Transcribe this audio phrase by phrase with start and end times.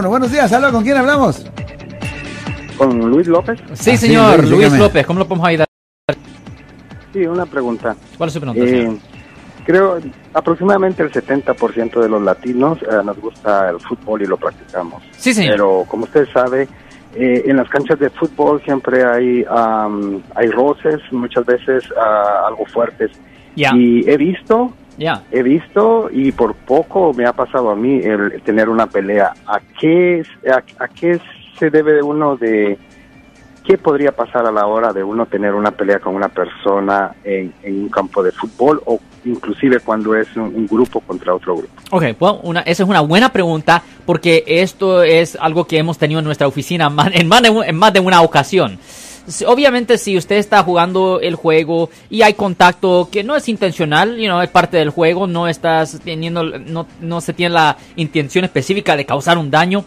[0.00, 0.70] Bueno, buenos días, ¿aló?
[0.70, 1.44] ¿Con quién hablamos?
[2.76, 3.58] ¿Con Luis López?
[3.58, 4.78] Sí, Ah, sí, señor, Luis, Luis dígame.
[4.78, 5.66] López, ¿cómo lo podemos ayudar?
[7.12, 7.96] Sí, una pregunta.
[8.16, 8.62] ¿Cuál es su pregunta?
[8.64, 8.96] Eh, señor?
[9.66, 9.98] creo
[10.34, 15.02] aproximadamente el 70% de los latinos eh, nos gusta el fútbol y lo practicamos.
[15.16, 15.54] Sí, señor.
[15.54, 16.68] Pero como usted sabe,
[17.16, 22.64] eh, en las canchas de fútbol siempre hay am, hay roces, muchas veces ah, algo
[22.66, 23.10] fuertes.
[23.56, 25.22] Ya, Y he visto, ya.
[25.30, 29.32] he visto y por poco me ha pasado a mí el tener una pelea.
[29.46, 31.20] ¿A qué, a, a qué
[31.58, 32.78] se debe uno de
[33.64, 37.52] qué podría pasar a la hora de uno tener una pelea con una persona en,
[37.62, 41.74] en un campo de fútbol o inclusive cuando es un, un grupo contra otro grupo?
[41.90, 46.20] Ok, bueno, una, esa es una buena pregunta porque esto es algo que hemos tenido
[46.20, 48.78] en nuestra oficina en más de, en más de una ocasión.
[49.46, 54.26] Obviamente si usted está jugando el juego y hay contacto que no es intencional, you
[54.26, 58.96] know, es parte del juego, no estás teniendo, no, no se tiene la intención específica
[58.96, 59.84] de causar un daño,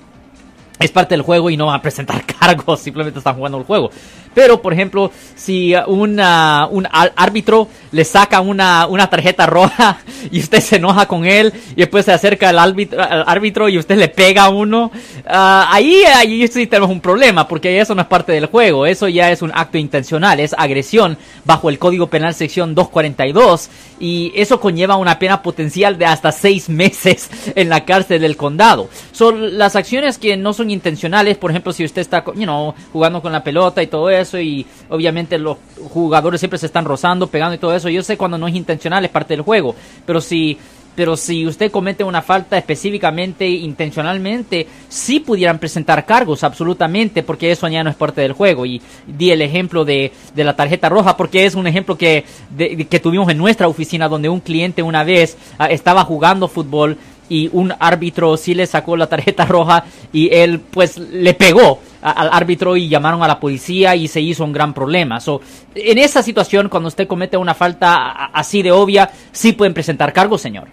[0.79, 3.91] es parte del juego y no van a presentar cargos, simplemente están jugando el juego.
[4.34, 9.99] Pero, por ejemplo, si uh, una- un árbitro le saca una, una tarjeta roja
[10.31, 13.77] y usted se enoja con él y después se acerca al árbitro, al árbitro y
[13.77, 14.89] usted le pega a uno,
[15.27, 19.07] ah, ahí, ahí sí tenemos un problema porque eso no es parte del juego, eso
[19.09, 24.59] ya es un acto intencional, es agresión bajo el Código Penal sección 242 y eso
[24.61, 28.87] conlleva una pena potencial de hasta seis meses en la cárcel del condado.
[29.11, 33.21] Son las acciones que no son intencionales, por ejemplo, si usted está, you know, jugando
[33.21, 35.57] con la pelota y todo eso y obviamente los
[35.90, 37.90] jugadores siempre se están rozando, pegando y todo eso.
[37.90, 40.57] Yo sé cuando no es intencional es parte del juego, pero si
[40.93, 47.68] pero si usted comete una falta específicamente, intencionalmente, sí pudieran presentar cargos, absolutamente, porque eso
[47.70, 48.66] ya no es parte del juego.
[48.66, 52.85] Y di el ejemplo de, de la tarjeta roja, porque es un ejemplo que, de-
[52.90, 56.98] que tuvimos en nuestra oficina, donde un cliente una vez ah, estaba jugando fútbol
[57.29, 62.30] y un árbitro sí le sacó la tarjeta roja y él pues le pegó al
[62.32, 65.19] árbitro y llamaron a la policía y se hizo un gran problema.
[65.19, 65.41] So,
[65.75, 70.41] en esa situación, cuando usted comete una falta así de obvia, sí pueden presentar cargos,
[70.41, 70.67] señor.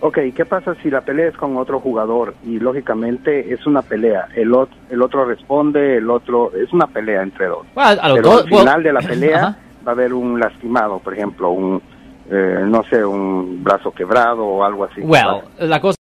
[0.00, 4.28] Ok, ¿qué pasa si la pelea es con otro jugador y lógicamente es una pelea?
[4.36, 6.52] El, ot- el otro responde, el otro...
[6.54, 7.66] Es una pelea entre dos.
[7.74, 9.56] Well, Pero dos- al well, final de la pelea ajá.
[9.86, 11.82] va a haber un lastimado, por ejemplo, un,
[12.30, 15.00] eh, no sé, un brazo quebrado o algo así.
[15.00, 15.96] Well, la cosa.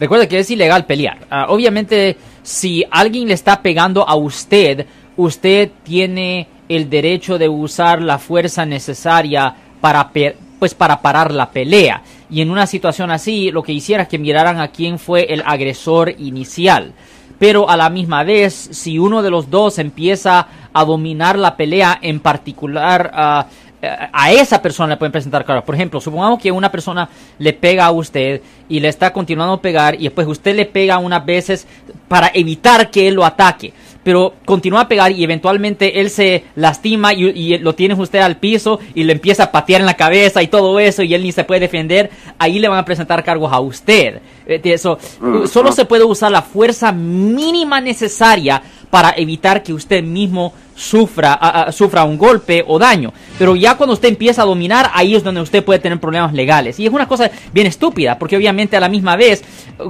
[0.00, 1.18] Recuerda que es ilegal pelear.
[1.30, 4.86] Ah, obviamente, si alguien le está pegando a usted,
[5.16, 10.10] usted tiene el derecho de usar la fuerza necesaria para,
[10.58, 12.02] pues, para parar la pelea.
[12.30, 15.42] Y en una situación así, lo que hiciera es que miraran a quién fue el
[15.44, 16.92] agresor inicial.
[17.38, 21.98] Pero a la misma vez, si uno de los dos empieza a dominar la pelea,
[22.00, 23.46] en particular ah,
[23.82, 25.64] a esa persona le pueden presentar cargos.
[25.64, 27.08] Por ejemplo, supongamos que una persona
[27.38, 30.98] le pega a usted y le está continuando a pegar y después usted le pega
[30.98, 31.66] unas veces
[32.08, 33.72] para evitar que él lo ataque.
[34.02, 38.36] Pero continúa a pegar y eventualmente él se lastima y, y lo tiene usted al
[38.38, 41.32] piso y le empieza a patear en la cabeza y todo eso y él ni
[41.32, 42.10] se puede defender.
[42.38, 44.20] Ahí le van a presentar cargos a usted.
[44.46, 45.72] Eh, Eso, Mm, solo mm.
[45.74, 52.16] se puede usar la fuerza mínima necesaria para evitar que usted mismo sufra, sufra un
[52.16, 53.12] golpe o daño.
[53.38, 56.80] Pero ya cuando usted empieza a dominar, ahí es donde usted puede tener problemas legales.
[56.80, 59.44] Y es una cosa bien estúpida, porque obviamente a la misma vez,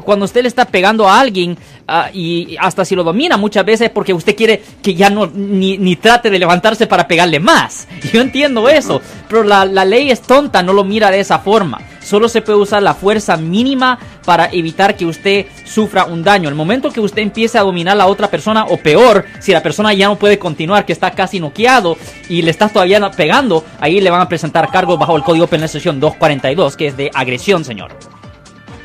[0.04, 1.56] cuando usted le está pegando a alguien,
[1.86, 5.26] ah, y hasta si lo domina muchas veces es porque usted quiere que ya no
[5.26, 7.86] ni, ni trate de levantarse para pegarle más.
[8.12, 11.80] Yo entiendo eso, pero la, la ley es tonta, no lo mira de esa forma.
[12.02, 13.98] Solo se puede usar la fuerza mínima
[14.30, 16.48] para evitar que usted sufra un daño.
[16.48, 19.60] El momento que usted empiece a dominar a la otra persona, o peor, si la
[19.60, 21.96] persona ya no puede continuar, que está casi noqueado
[22.28, 25.68] y le estás todavía pegando, ahí le van a presentar cargos bajo el Código Penal
[25.68, 27.90] Sección 242, que es de agresión, señor.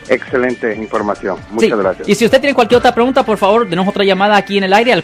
[0.10, 1.38] Excelente información.
[1.52, 1.76] Muchas Sí.
[1.78, 2.10] gracias.
[2.10, 4.74] Y si usted tiene cualquier otra pregunta, por favor, denos otra llamada aquí en el
[4.74, 5.04] aire al